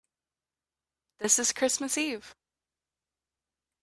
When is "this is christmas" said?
1.19-1.95